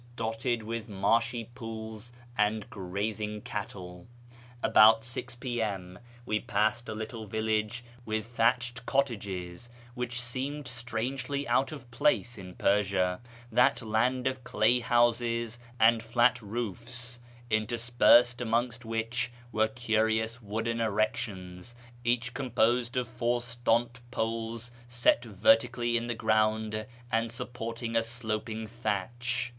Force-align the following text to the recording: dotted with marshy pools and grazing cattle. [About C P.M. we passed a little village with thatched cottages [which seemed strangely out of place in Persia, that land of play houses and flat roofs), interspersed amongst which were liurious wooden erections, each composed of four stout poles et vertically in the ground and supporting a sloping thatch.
dotted 0.15 0.63
with 0.63 0.89
marshy 0.89 1.43
pools 1.53 2.11
and 2.35 2.67
grazing 2.71 3.39
cattle. 3.39 4.07
[About 4.63 5.03
C 5.03 5.23
P.M. 5.39 5.99
we 6.25 6.39
passed 6.39 6.89
a 6.89 6.95
little 6.95 7.27
village 7.27 7.83
with 8.03 8.25
thatched 8.25 8.83
cottages 8.87 9.69
[which 9.93 10.19
seemed 10.19 10.67
strangely 10.67 11.47
out 11.47 11.71
of 11.71 11.91
place 11.91 12.35
in 12.39 12.55
Persia, 12.55 13.21
that 13.51 13.83
land 13.83 14.25
of 14.25 14.43
play 14.43 14.79
houses 14.79 15.59
and 15.79 16.01
flat 16.01 16.41
roofs), 16.41 17.19
interspersed 17.51 18.41
amongst 18.41 18.83
which 18.83 19.31
were 19.51 19.67
liurious 19.85 20.41
wooden 20.41 20.79
erections, 20.81 21.75
each 22.03 22.33
composed 22.33 22.97
of 22.97 23.07
four 23.07 23.39
stout 23.39 23.99
poles 24.09 24.71
et 25.05 25.23
vertically 25.23 25.95
in 25.95 26.07
the 26.07 26.15
ground 26.15 26.87
and 27.11 27.31
supporting 27.31 27.95
a 27.95 28.01
sloping 28.01 28.65
thatch. 28.65 29.49